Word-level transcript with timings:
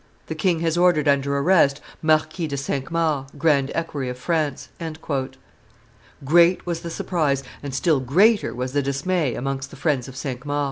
The 0.25 0.33
king 0.33 0.61
has 0.61 0.79
ordered 0.79 1.07
under 1.07 1.37
arrest 1.37 1.79
Marquis 2.01 2.47
de 2.47 2.57
Cinq 2.57 2.89
Mars, 2.89 3.29
grand 3.37 3.71
equerry 3.75 4.09
of 4.09 4.17
France." 4.17 4.69
Great 6.25 6.65
was 6.65 6.79
the 6.81 6.89
surprise, 6.89 7.43
and 7.61 7.71
still 7.71 7.99
greater 7.99 8.55
was 8.55 8.73
the 8.73 8.81
dismay, 8.81 9.35
amongst 9.35 9.69
the 9.69 9.75
friends 9.77 10.07
of 10.07 10.15
Cinq 10.15 10.43
Mars. 10.43 10.59